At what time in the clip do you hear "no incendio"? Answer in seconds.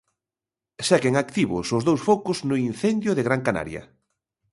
2.49-3.11